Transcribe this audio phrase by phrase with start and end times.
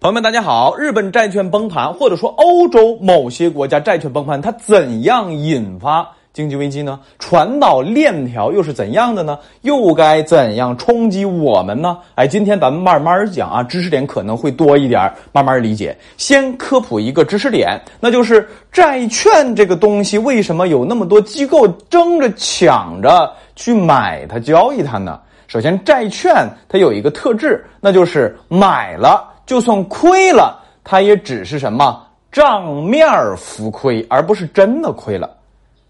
[0.00, 0.74] 朋友们，大家好！
[0.76, 6.98] 日本债券崩盘，或者说欧洲某些国家债券崩盘，它怎样引发经济危机呢？
[7.18, 9.38] 传导链条又是怎样的呢？
[9.60, 11.98] 又该怎样冲击我们呢？
[12.14, 15.94] 哎，今天咱们慢慢讲啊，知识点可能会多一点，慢慢理解。
[16.16, 25.20] 先科普一个知识点，那就是债券这个东西为什么有那么多机构争着抢着去买它、交易它呢？
[25.46, 29.26] 首先，债券它有一个特质，那就是买了。
[29.50, 33.04] 就算亏了，它也只是什么账面
[33.36, 35.28] 浮亏，而不是真的亏了，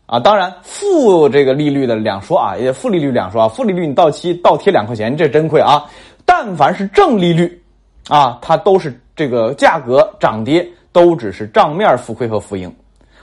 [0.07, 5.85] 啊，当然负这个利率的两说啊，也负利率两说啊，负利率你到期倒贴两块钱，这真亏啊。
[6.25, 7.63] 但凡是正利率，
[8.09, 12.75] 啊，它都是这个价格涨跌都只是账面浮亏和浮盈。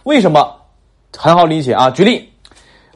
[0.04, 0.54] 为什么？
[1.18, 2.32] 很好理解啊，举例。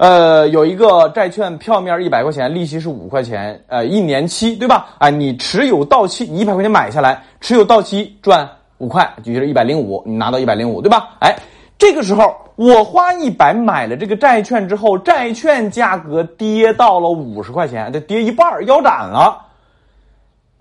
[0.02, 4.88] 呃，有一个债券票面一百块钱，利息是五块钱，呃，一年期，对吧？
[4.98, 11.10] 哎，你持有到期，你一百块钱买下来，持有到期赚五块，也就是一百零五，你拿到一百零五，对吧？
[11.20, 11.36] 哎，
[11.78, 19.38] 这个时候我花一百买了这个债券之后，债券价格跌到了五十块钱，这跌一半腰斩了，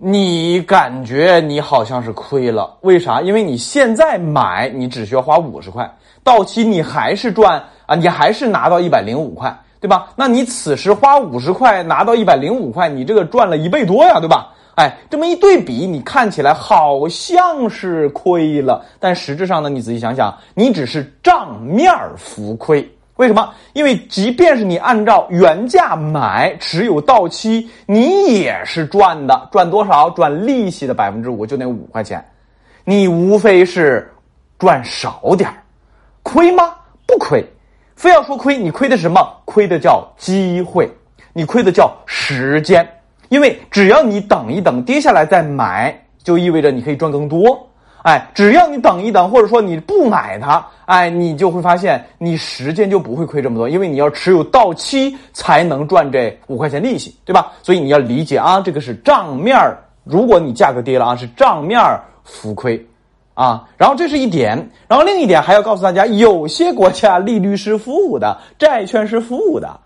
[0.03, 2.75] 你感觉你好像是亏了？
[2.81, 3.21] 为啥？
[3.21, 5.87] 因为你现在买，你只需要花五十块，
[6.23, 7.63] 到期你还是赚。
[7.85, 10.07] 啊，你还是拿到一百零五块，对吧？
[10.15, 14.51] 那你此时花五十块拿到一百零五块，你这个赚了一倍多呀，对吧？
[14.75, 22.89] 哎，这么一对比，你看起来好像是亏了，但实质上呢，你仔细想想，你只是账面浮亏。
[23.17, 23.53] 为什么？
[23.73, 30.09] 因为即便是你按照原价买，持有到期，你也是赚的，赚多少？
[30.11, 32.23] 赚利息的百分之五，就那五块钱，
[32.83, 34.11] 你无非是
[34.57, 35.49] 赚少点
[36.23, 36.73] 亏吗？
[37.05, 37.45] 不亏。
[37.95, 39.21] 非要说亏，你亏的是什么？
[39.45, 40.89] 亏的叫机会，
[41.33, 42.87] 你亏的叫时间。
[43.29, 47.69] 因为只要你等一等，跌下来再买，就意味着你可以赚更多。
[48.03, 57.51] 哎，只要你等一等，或者说你不买它，哎，你就会发现你时间就不会亏这么多，因为你要持有到期才能赚这五块钱利息，对吧？
[57.61, 62.85] 所以你要理解啊，这个是账面儿，如果你价格跌了啊，是账面儿浮亏。
[63.33, 69.79] 啊，然后这是一点，然后另一点还要告诉大家，有些国家利率是负的，债券是负的，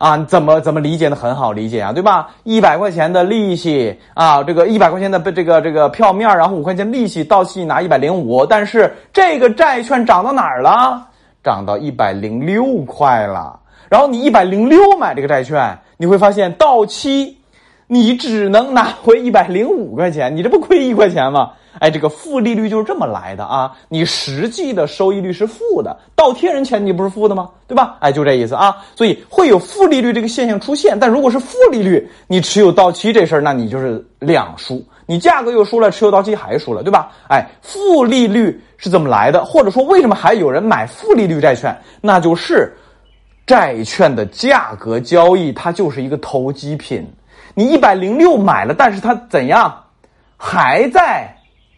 [0.00, 1.14] 啊，怎么怎么理解呢？
[1.14, 2.30] 很好理解啊，对吧？
[2.44, 11.06] 一百块钱的利息啊，这个一百块钱的这个这个票面，然后五块钱利息到期拿一百零五，但是这个债券涨到哪儿了？
[11.44, 13.60] 涨到一百零六块了。
[13.90, 17.36] 然后你一百零六买这个债券，你会发现到期
[17.92, 21.50] 你只能拿回一百零五块钱，你这不亏一块钱吗？
[21.80, 23.72] 哎，这个负利率就是这么来的啊！
[23.88, 27.50] 你实际的收益率是负的，倒贴人钱你不是负的吗？
[27.66, 27.96] 对吧？
[27.98, 28.76] 哎，就这意思啊！
[28.94, 30.96] 所以会有负利率这个现象出现。
[31.00, 37.10] 但如果是负利率，你持有到期这事儿，那你就是两输，你价格又输了，持有到期还输了，对吧？
[37.28, 39.44] 哎，负利率是怎么来的？
[39.44, 41.76] 或者说为什么还有人买负利率债券？
[42.00, 42.72] 那就是
[43.46, 47.04] 债券的价格交易，它就是一个投机品。
[47.60, 49.84] 你一百零六买了，但是它怎样
[50.38, 51.28] 还在？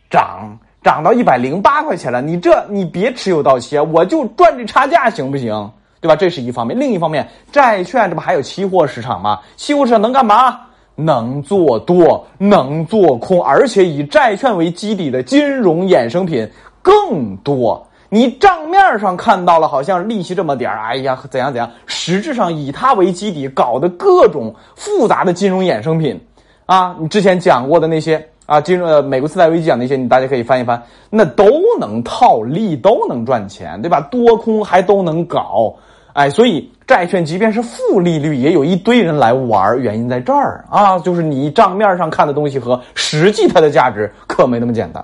[0.09, 5.73] 涨涨到一百零八块钱了，你这你别持有到期，我就赚这差价行不行？
[6.01, 6.15] 对吧？
[6.15, 9.41] 这是一方面，另一方面，债券这不还有期货市场吗？
[9.57, 10.61] 期货市场能干嘛？
[10.95, 16.49] 能做多，能做空，而且以债券为基底的金融衍生品
[16.81, 17.85] 更多。
[18.15, 26.21] 你账面上看到了好像利息这么点儿，哎呀怎样怎样，实质上以它为基底搞的各种复杂的金融衍生品
[26.67, 28.29] 啊，你之前讲过的那些。
[28.45, 31.47] 啊，金融呃，美国次贷危机讲那些，你大家可以翻一翻，那都
[31.79, 34.01] 能套利，都能赚钱，对吧？
[34.11, 35.73] 多空还都能搞，
[36.13, 45.03] 哎，所以债券即便是负利率，也有一堆人来玩，原因在这儿啊，就是你账面上看的东西和实际它的价值可没那么简单。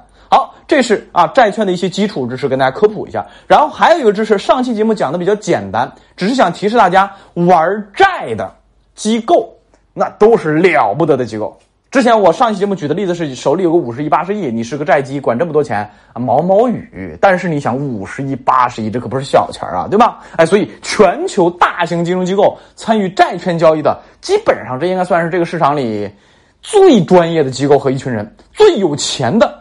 [0.69, 3.27] 这是啊债券的一些基础知识，跟大家科普一下。
[3.47, 7.59] 然后还有一个知识，上期节目讲的比较简单，只是想提示大家，玩
[7.97, 8.55] 债的
[8.95, 9.51] 机构
[9.95, 11.59] 那都是了不得的机构。
[11.91, 17.16] 之前我上期节目举的例子是手里有个五十亿八十亿，你是个债基，管这么多钱啊毛毛雨。
[17.19, 20.19] 但是你想五十亿八十亿，这可不是小钱啊，对吧？
[20.37, 26.10] 哎，所以全球大型金融机构参与债券交易的，基本上这应该算是这个市场里
[26.60, 29.59] 最专业的机构和一群人，最有钱的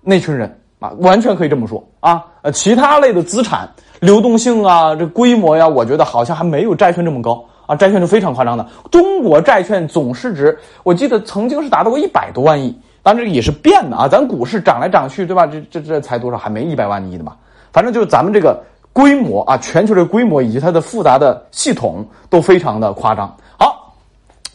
[0.00, 2.24] 那群人啊，完全可以这么说啊。
[2.42, 3.68] 呃，其他类的资产
[4.00, 7.44] 流动性啊，这规模呀，我觉得好像还没有债券这么高。
[7.66, 8.66] 啊，债券是非常夸张的。
[8.90, 14.08] 中国债券总市值，我记得曾经是达到过一百多万亿，当然这个也是变的啊。
[14.08, 15.46] 咱股市涨来涨去，对吧？
[15.46, 16.36] 这这这才多少？
[16.36, 17.36] 还没一百万亿的嘛。
[17.72, 18.60] 反正就是咱们这个
[18.92, 23.32] 规模啊，全球的规模以及它的复杂的系统都非常的夸张。
[23.56, 23.94] 好，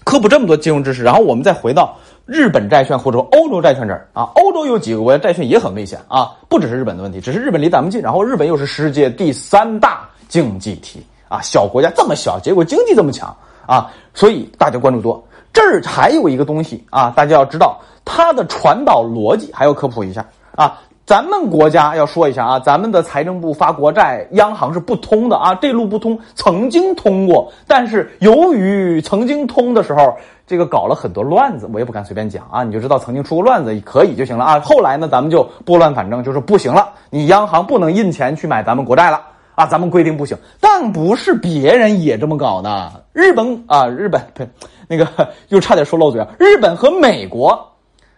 [0.03, 1.95] 科普这么多金融知识，然后我们再回到
[2.25, 13.36] 日本债券或者欧洲债券这儿啊，欧洲有几个国家债券也很危险啊，不只是日本的问题，只是日本离咱们近，然后日本又是世界第三大经济体啊，小国家这么小，结果经济这么强
[13.68, 15.24] 啊，所以大家关注多。
[15.54, 20.25] 这儿还有一个东西啊，大家要知道它的传导逻辑，还要科普一下
[20.56, 20.81] 啊。
[21.06, 26.19] 咱们国家要说一下啊，咱们的财政部发国债，央行是不通的啊，这路不通。
[26.33, 32.63] 曾经通过，但是由于曾经通的时候，这个搞了很多乱子，我也不敢随便讲啊。
[32.63, 34.59] 你就知道曾经出过乱子，可以就行了啊。
[34.59, 39.21] 后来呢，咱们就拨乱反正，就是不行了，你央行不能印钱去买咱们国债了
[39.56, 40.38] 啊，咱们规定不行。
[40.59, 44.47] 但不是别人也这么搞的，日本啊，日本呸，
[44.88, 45.07] 那个
[45.50, 47.74] 又差点说漏嘴啊，日本和美国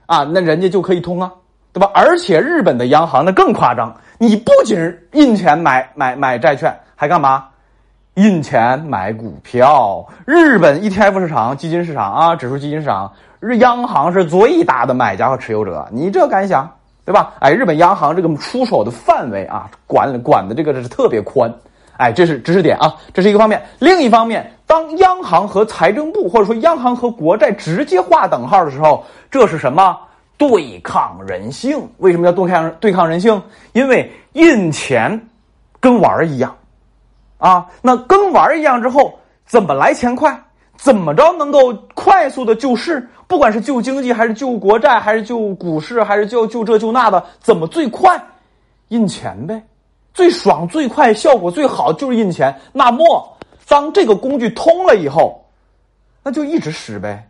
[0.06, 1.32] 啊，那人家就可以通啊。
[1.74, 1.92] 对吧？
[1.94, 7.46] 而且日本的央行那更夸张，你不仅印钱买买买债券，还干嘛？
[8.18, 10.04] 印钱买股票。
[10.26, 15.88] 日本 ETF 市场、基金市场啊，指数基金市场，日央行是最大的买家和持有者。
[15.92, 16.68] 你这敢想？
[17.06, 17.34] 对吧？
[17.40, 21.54] 哎，日本央行这个出手的范围啊，管管的这个是特别宽。
[21.98, 23.62] 哎，这是知识点啊，这是一个方面。
[23.78, 29.96] 另一方面，当央行和财政部或者说央行和国债直接划等号的时候，这是什么？
[30.40, 33.40] 对抗人性，为什么要对抗对抗人性？
[33.74, 35.28] 因为印钱
[35.80, 36.56] 跟玩儿一样
[37.38, 40.44] 啊，那跟玩一样之后，怎么来钱快？
[40.76, 43.08] 怎么着能够快速的救市？
[43.28, 48.22] 不管是救经济，还是救国债，还是救股市，还是救救这救那的，怎么最快？
[48.90, 49.62] 印钱呗，
[50.14, 52.56] 最爽、最快、效果最好就是印钱。
[52.72, 53.38] 那么，
[53.68, 55.44] 当这个工具通了以后，
[56.24, 57.28] 那就一直使呗。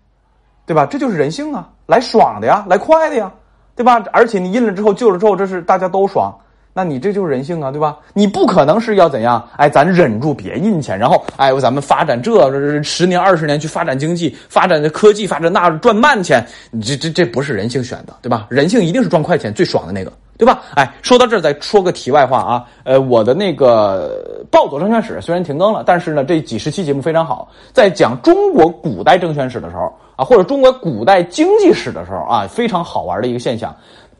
[0.65, 0.85] 对吧？
[0.85, 3.31] 这就是人性啊，来爽的呀，来快的呀，
[3.73, 4.03] 对吧？
[4.11, 6.37] 而且你印了之后，救了之后，这是大家都爽，
[6.77, 7.97] 那你这就是人性啊，对吧？
[8.13, 9.43] 你不可能是要怎样？
[9.57, 18.45] 哎，咱忍住别印钱，然后哎，咱们发展这十年二十年去发展经济，发展的科技，发展那赚慢钱，你这这这不是人性选的，对吧？
[18.47, 20.13] 人性一定是赚快钱最爽的那个。
[20.37, 20.61] 对吧？
[20.75, 22.63] 哎，说到这儿，再说个题外话啊。
[22.83, 27.49] 呃，我的那个暴走证券史虽然停更了，但是呢，这几十期节目非常好。
[27.73, 33.75] 在讲中国古代证券史的时候啊，或者中国古代经济史的时候啊，非常好玩的一个现象：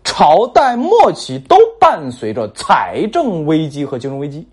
[0.08, 4.48] 朝代末期都伴随着财政危机和金融危机，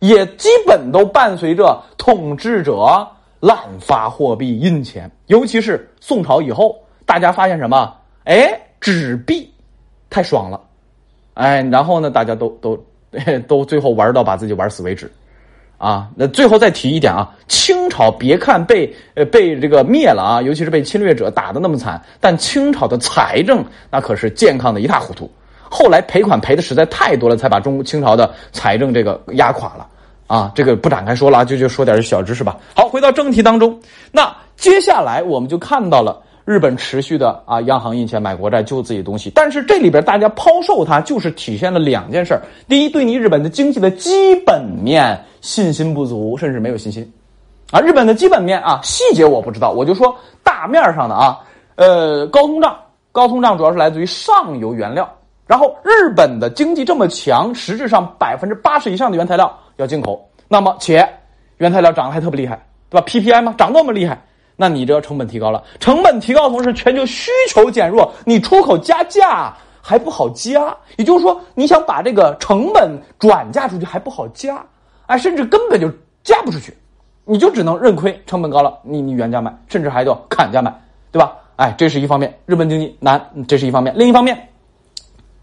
[0.00, 3.06] 也基本都伴随着统治者
[3.38, 5.08] 滥发货币、印钱。
[5.26, 6.74] 尤其是宋朝以后，
[7.04, 7.94] 大家发现什么？
[8.24, 9.52] 哎，纸币
[10.08, 10.58] 太爽了。
[11.34, 12.82] 哎，然后呢，大家都都
[13.46, 15.12] 都最后玩到把自己玩死为止，
[15.78, 25.30] 啊，那最后再提一点啊，清朝别看被呃被这个灭了啊，尤其是被侵略者打的那么惨，但清朝的财政那可是健康的一塌糊涂，
[25.70, 29.86] 后来赔款赔的实在太多了，才把中清朝的财政这个压垮了
[30.26, 32.56] 啊，这个不展开说了，就就说点小知识吧。
[32.74, 33.80] 好，回到正题当中，
[34.10, 36.20] 那接下来我们就看到了。
[36.48, 47.12] 日本持续的啊，央行印钱买国债救自己东西，但是这里边大家抛售它，就是体现了两件事第一，对你日本的经济的基本面信心不足，甚至没有信心，
[47.70, 51.38] 啊，日本的基本面啊，细节我不知道，我就说大面上的啊，
[51.74, 52.74] 呃，高通胀，
[53.12, 55.06] 高通胀主要是来自于上游原料，
[55.46, 61.06] 然后日本的经济这么强，实质上百分之八十以上的原材料要进口，那么且
[61.58, 62.58] 原材料涨得还特别厉害，
[62.88, 63.54] 对吧？PPI 吗？
[63.58, 64.18] 涨那么厉害？
[64.60, 72.90] 那你这成本提高了，成本提高同时全球需求减弱，你出口加价还不好加，也就是说你想把这个成本
[73.20, 74.60] 转嫁出去还不好加，
[75.06, 75.88] 哎，甚至根本就
[76.24, 76.76] 加不出去，
[77.24, 80.74] 你就只能认亏，成本高了，你你原价卖，甚至还要砍价卖，
[81.12, 81.36] 对吧？
[81.54, 84.36] 哎，这是一方面，日本经济难，这是一方面，另一方面。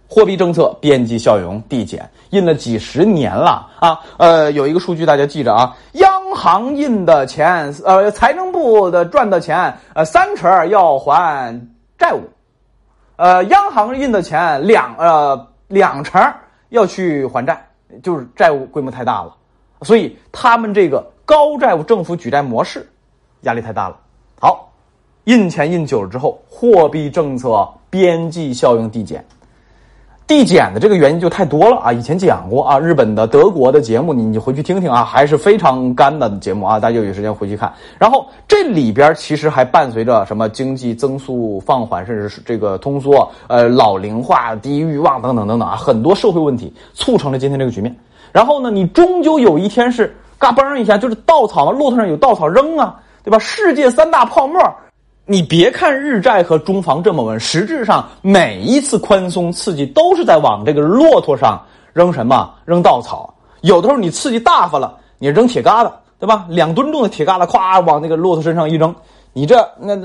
[0.07, 3.99] 货币政策边际效用递减，印了几十年了啊！
[4.17, 11.59] 呃，有一个数据大家记着啊，央行印的钱，呃，财政部的赚的钱，呃，三成要还
[11.97, 12.21] 债务，
[13.15, 16.21] 呃，央行印的钱两呃两成
[16.69, 17.65] 要去还债，
[18.03, 19.35] 就是债务规模太大了，
[19.81, 22.87] 所以他们这个高债务政府举债模式
[23.41, 23.97] 压力太大了。
[24.39, 24.69] 好，
[25.23, 29.25] 印钱印久了之后，货币政策边际效应递减。
[30.27, 31.93] 递减的这个原因就太多了啊！
[31.93, 37.71] 以前讲过啊，日本的、德国的节目，你你回去听听啊，还是非常干的节目啊，大家有时间回去看。
[37.99, 47.95] 然后这里边其实还伴随着什么经济增速放缓，甚至是这个通缩、呃老龄化、低欲望等等等等啊，很多社会问题促成了今天这个局面。
[48.31, 53.37] 然后呢，你终究有一天是嘎嘣一下，就是稻草嘛，骆驼上有稻草扔啊，对吧？
[53.37, 54.59] 世界三大泡沫。
[55.27, 61.59] 你别看日债和中房这么稳，实质上每一次宽松刺激都是在往这个骆驼上
[61.93, 62.53] 扔什么？
[62.63, 63.33] 扔稻草。
[63.61, 66.45] 有的时候你刺激大发了，你扔铁疙瘩，对吧？
[66.47, 68.93] 两吨重的铁疙瘩，咵往那个骆驼身上一扔，
[69.33, 69.95] 你这那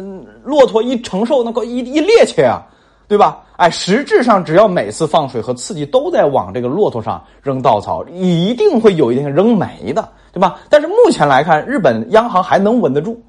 [0.42, 2.62] 骆驼一承受，那个一一趔趄啊，
[3.06, 3.40] 对吧？
[3.56, 10.58] 哎，实质上只要每次放水和刺激都在往这个骆驼上扔稻草，一定会有一天扔没的，对吧？
[10.70, 13.20] 但是目前来看，日本央行还能稳得住。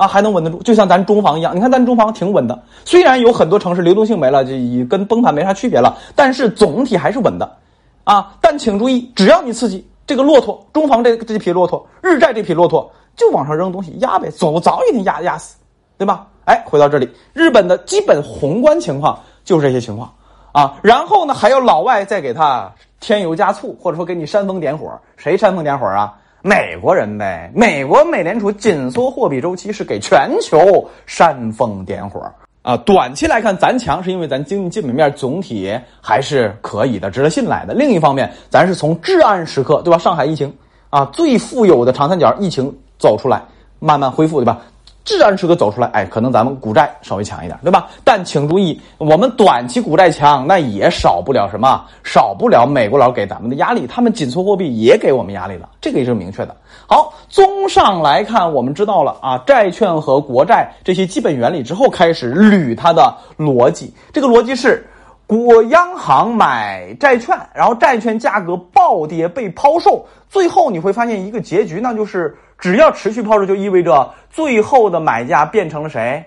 [0.00, 1.54] 啊，还能稳得住，就像咱中房一样。
[1.54, 4.52] 你看咱中房挺稳的，虽然有很多城市流动性没了，就
[4.88, 7.56] 跟崩盘没啥区别了，但是总体还是稳的。
[8.04, 15.58] 啊，但请注意，只要你刺激这个骆驼，中房这这匹骆驼，日债这匹骆驼，就往上扔东西压呗，走早一天压压死，
[15.98, 16.26] 对吧？
[16.46, 20.10] 哎，回到这里，日本的基本宏观情况就是这些情况
[20.52, 20.78] 啊。
[20.80, 26.16] 然后呢，还有老外再给他添油加醋，或者说给你煽风点火，谁煽风点火啊？
[26.42, 32.32] 美国人呗，美国美联储紧缩货币周期是给全球煽风点火
[32.62, 32.78] 啊。
[32.78, 37.74] 短期来看，咱强是因为咱经济基本面总体还是可以的，值得信赖的。
[37.74, 39.98] 另一方面，咱是从至暗时刻，对吧？
[39.98, 40.56] 上海疫情
[40.88, 43.42] 啊，最富有的长三角疫情走出来，
[43.78, 44.62] 慢慢恢复，对吧？
[45.10, 47.88] 自然时刻走出来，哎，可能咱们股债稍微强一点，对吧？
[48.04, 56.54] 但请注意，我们短期股债强，那也少不了什么，少不了美国佬给咱们的压力，他们紧缩货币也给我们压力了，这个也是明确的。
[56.86, 63.92] 好，综上来看，我们知道了啊，债券和国债这些基本原理之后，开始捋它的逻辑。
[64.12, 64.88] 这个逻辑是，
[65.26, 72.32] 国央行买债券，然后债券价格暴跌被抛售，最后你会发现一个结局，那就是。
[72.60, 76.24] 只要持续抛售，就意味着最后的买家变成了谁？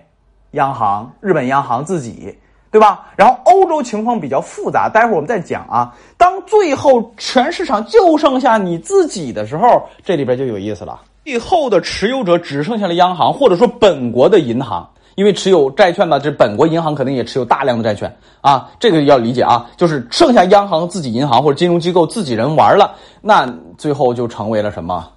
[0.51, 2.35] 央行，日本央行自己，
[2.71, 3.05] 对吧？
[3.15, 5.95] 然后欧洲情况比较复杂，待会儿我们再讲啊。
[6.17, 10.99] 当最后全市场就剩下你自己的时候，这里边就有意思了。
[11.23, 18.69] 最后的持有者只剩下了央行，或者说本国的银行，因为持有债券嘛，这本国银行肯定也持有大量的债券啊。
[18.79, 23.47] 这个要理解啊，就是剩下央行自己银行或者金融机构自己人玩了，那
[23.77, 25.07] 最后就成为了什么？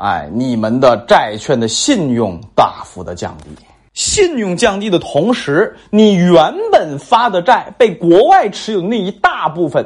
[0.00, 3.50] 哎，你们的债券的信用大幅的降低，
[3.92, 9.84] 信用降低的同时，你原本发的债被国外持有那一大部分，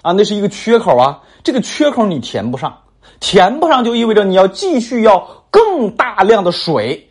[0.00, 2.74] 啊，那是一个缺口啊，这个缺口你填不上，
[3.20, 7.09] 填不上就意味着你要继续要更大量的水。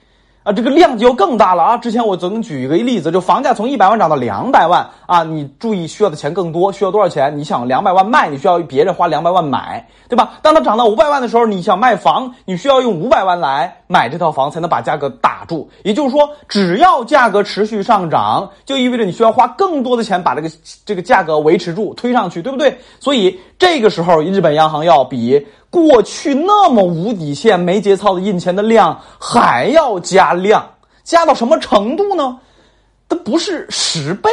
[0.50, 1.78] 啊，这个量就更大了啊！
[1.78, 7.38] 之前我曾举一个例子，就房价从一百万涨到两百万啊，你注意需要的钱更多，需要多少钱？
[7.38, 10.40] 你想两百万卖，你需要别人花两百万买，对吧？
[10.42, 15.68] 当它涨到五百万的时候，你想卖房，你需要用五百万来买这套房，才能把价格打住。
[15.84, 20.52] 也就是说，只要价格持续上涨，就意味着你需要花更多的钱把这个
[20.86, 22.78] 这个价格维持住，推上去，对不对？
[23.00, 25.44] 所以这个时候，日本央行要比。
[25.72, 30.68] 过去那么无底线、没节操的印钱的量还要加量，
[31.04, 32.40] 加到什么程度呢？
[33.08, 34.30] 它不是十倍、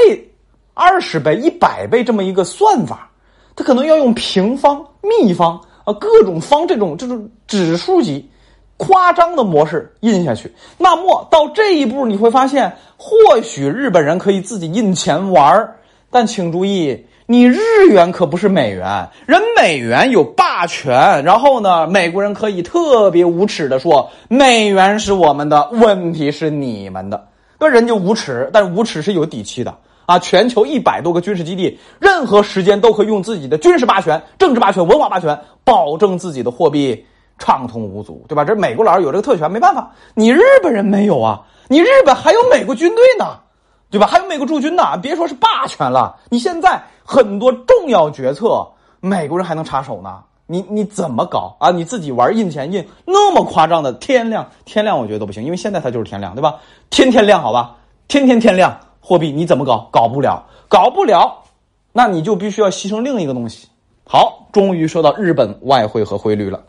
[0.73, 3.11] 二十倍、一百倍这么一个算法，
[3.55, 8.27] 它可能要用平方、秘方啊各种方这种这种指数级
[8.77, 10.53] 夸张的模式印下去。
[10.79, 15.77] 那么到这一步，你会发现，或许日本人可以自己印钱玩儿
[16.11, 17.07] 但请注意。
[17.29, 17.59] 你日
[17.91, 27.27] 元可不是美元，人美元有霸权，然后呢，美国人可以特别无耻的说，美元是我们的，问题是你们的，
[27.59, 30.21] 那人就无耻，但是无耻是有底气的啊！
[30.21, 37.05] 全球一百多个军事基地，任何时间都可以用自己的军事霸权、政治霸权、文化霸权，保证自己的货币
[37.39, 38.45] 畅通无阻，对吧？
[38.45, 43.41] 这美国佬有这个特权，没办法，你日本人没有啊，你日本还有美国军队呢。
[43.89, 44.07] 对吧？
[44.09, 48.67] 还有美国驻军呢，别说是霸权了，你现在很多重要决策，
[49.01, 50.25] 美国人还能插手呢。
[50.49, 51.71] 你你怎么搞啊？
[51.71, 56.57] 你自己玩印钱印那么夸张的天量，天量我觉得都不行，因为现在它就是天量，对吧？
[56.91, 57.77] 天天量好吧，
[58.09, 59.89] 天天天量货币你怎么搞？
[59.93, 61.45] 搞不了，搞不了，
[61.93, 63.69] 那你就必须要牺牲另一个东西。
[64.05, 66.61] 好，终于说到日本外汇和汇率了，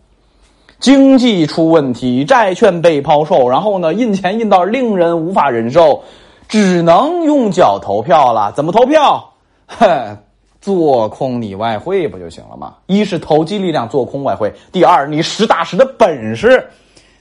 [0.79, 6.03] 经济出问题，债券被抛售，然后呢，印钱印到令人无法忍受。
[6.47, 9.33] 只能用脚投票了，怎么投票？
[9.67, 10.17] 哼，
[10.61, 12.75] 做空你外汇不就行了吗？
[12.85, 16.65] 一是投机力量做空外汇，第二你实打实的本事，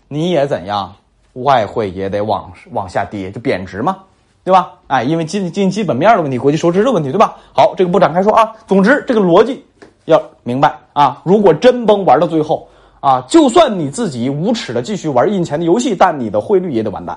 [0.07, 0.95] 你也怎样？
[1.33, 3.99] 外汇也得往往下跌，就贬值嘛，
[4.45, 4.75] 对吧？
[4.87, 7.37] 哎，因为经经基本面的问题，国际收支的问题，对吧？
[7.53, 8.53] 好，这个不展开说啊。
[8.69, 9.65] 总之，这个逻辑
[10.05, 11.21] 要明白啊。
[11.25, 12.69] 如果真崩玩到最后
[13.07, 17.17] 啊，就算你自己无耻的继续玩印钱的游戏，但你的汇率也得完蛋。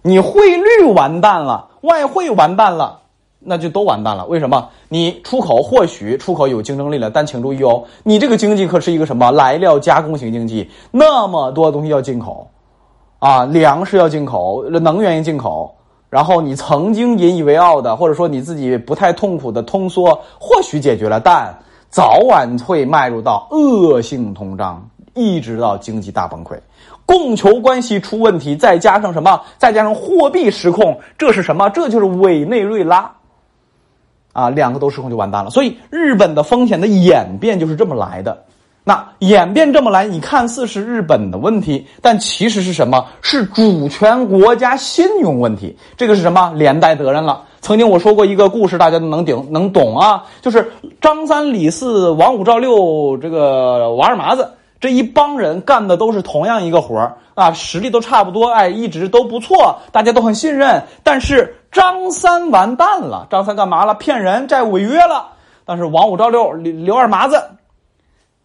[0.00, 3.00] 你汇率完蛋了，外汇完蛋了，
[3.38, 4.24] 那就都完蛋了。
[4.24, 4.70] 为什么？
[4.88, 12.48] 你出口或许出口有竞争力了，但请注意哦，你这个经济可是一个什么来料加工型经济，那么多东西要进口，
[13.18, 15.74] 啊，粮食要进口，能源要进口，
[16.08, 21.54] 然后你曾经引以为傲的，或者说你自己不太痛苦的通缩，或许解决了，但
[21.96, 26.54] 早晚会迈入到恶性通胀，一直到经济大崩溃。
[27.06, 29.40] 供求关系出问题，再加上什么？
[29.56, 31.70] 再加上货币失控，这是什么？
[31.70, 33.10] 这就是委内瑞拉。
[34.34, 35.48] 啊，两个都失控就完蛋了。
[35.48, 38.44] 所以日本的风险的演变就是这么来的。
[38.84, 43.06] 那演变这么来，你看似是日本的问题，但其实是什么？
[43.22, 45.74] 是主权国家信用问题。
[45.96, 46.52] 这个是什么？
[46.56, 47.44] 连带责任了。
[47.66, 50.70] 曾经我说过一个故事，大家都能顶能懂啊，就是
[51.00, 60.80] 张三李四王五赵六这个王二麻子这一帮人干的都是同样一个活儿啊，实力都差不多，哎，一直都不错，大家都很信任。
[61.02, 63.96] 但是张三完蛋了，张三干嘛了？
[63.96, 65.30] 骗人，债务违约了。
[65.64, 67.42] 但是王五赵六刘刘二麻子。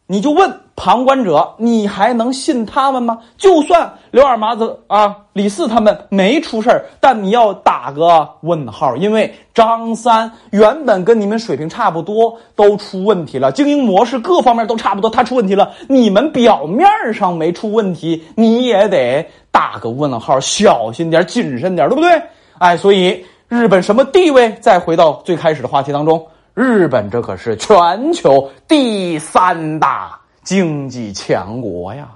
[0.08, 3.20] 你就问旁观者，你还能信他们吗？
[3.38, 22.20] 就算刘二麻子啊、李四他们没出事儿，但你要打个问号，因为张三原本跟你们水平差不多，都出问题了，经营模式各方面都差不多，他出问题了，你们表面上没出问题，你也得打个问号，小心点，谨慎点，对不对？
[22.58, 24.52] 哎，所以日本什么地位？
[24.60, 26.26] 再回到最开始的话题当中。
[26.56, 30.20] 日本这可是全球第三大
[30.52, 32.10] 经济强国呀，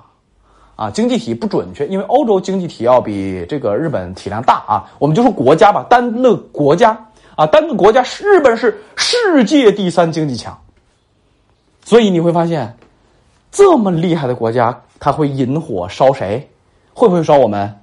[0.76, 4.92] 啊，经济体不准确，因为欧洲经济体要比这个日本体量大啊。
[5.00, 6.92] 我们就说国家吧，单个国家
[7.38, 10.60] 啊，单个国家，日本是世界第三经济强。
[11.86, 12.76] 所以你会发现，
[13.54, 16.46] 这么厉害的国家，它会引火烧谁？
[16.94, 17.74] 会不会烧我们？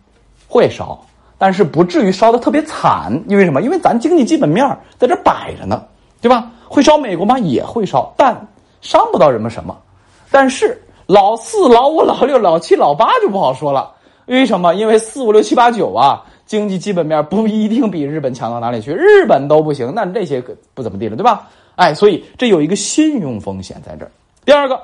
[0.48, 1.02] 会烧，
[1.38, 3.10] 但是不至于烧的特别惨。
[3.26, 3.62] 因为什么？
[3.62, 5.82] 因为咱经济基本面在这摆着呢。
[6.20, 6.50] 对吧？
[6.68, 7.38] 会烧美国吗？
[7.38, 8.48] 也会烧，但
[8.82, 9.74] 伤不到人们什么。
[10.32, 13.92] 但是老四、老五、老六、老七、老八就不好说了。
[14.26, 14.74] 为什么？
[14.74, 20.42] 因为四五六七八九啊，经济基本面不一定比日本强到哪里去，日本都不行，那这些
[20.74, 21.48] 不怎么地了，对吧？
[21.76, 24.10] 哎，所以这有一个信用风险在这儿。
[24.44, 24.80] 第二个，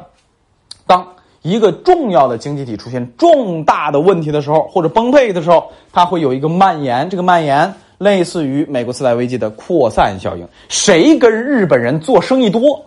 [0.86, 1.06] 当
[1.42, 7.72] 一个重要的经济体出现重大的问题的时候，或者崩溃的时候，它会有一个蔓延，这个蔓延。
[7.98, 12.80] 类似于美国次贷危机的扩散效应，谁跟日本人做生意多，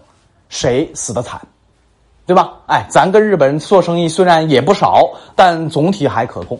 [0.47, 1.37] 谁死的惨，
[2.25, 2.53] 对吧？
[2.67, 6.57] 哎，咱跟日本人做生意虽然也不少，但总体还可控，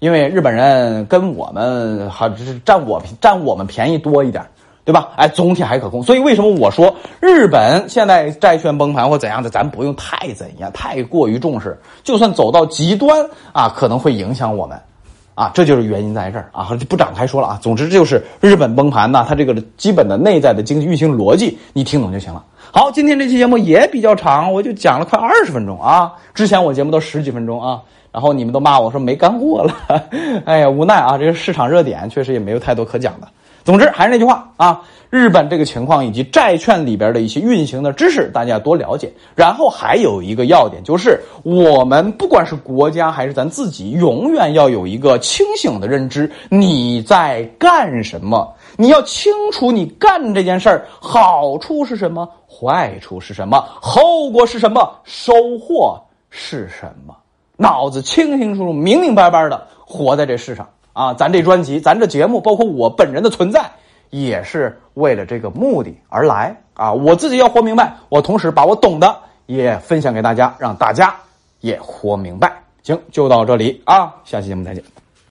[0.00, 4.44] 因为日本人跟我们还是占我占我们便宜多一点，
[4.84, 5.10] 对吧？
[5.16, 6.02] 哎，总体还可控。
[6.02, 14.78] 所以为什么我说日本现在债券崩盘或怎样的，咱不用太怎样，太过于重视，就算走到极端啊，可能会影响我们。
[15.34, 17.58] 啊，这就是原因在这儿啊，就不展开说了啊。
[17.60, 22.44] 总之，就是日本崩盘呐，它这个基本的内在的经济运行逻辑，你听懂就行了。
[22.72, 26.12] 好，今天这期节目也比较长，我就讲了快二十分钟啊。
[26.34, 27.80] 之前我节目都十几分钟啊，
[28.12, 29.74] 然后你们都骂我说没干货了，
[30.46, 33.28] 哎呀，无奈啊，这个市场热点确实也没有太多可讲的。
[33.64, 39.10] 总之还是那句话啊，日本这个情况以及债券里边的一些运行的知识，大家要多了解。
[39.34, 48.54] 然后还有一个要点就是，我们不管是国家还是咱自己，永远要有一个清醒的认知：你在干什么？
[48.76, 55.98] 你要清楚你干这件事儿好处是什么，坏处是什么，后果是什么，收获
[56.28, 57.16] 是什么？
[57.56, 60.68] 脑子清清楚楚、明明白白的活在这世上。
[60.94, 63.70] 啊，咱这专辑，咱这节目，包括我本人的存在，
[64.08, 66.92] 也是为了这个目的而来啊！
[66.92, 69.14] 我自己要活明白，我同时把我懂的
[69.46, 71.14] 也分享给大家，让大家
[71.60, 72.50] 也活明白。
[72.82, 75.03] 行，就到这里啊，下期节目再见。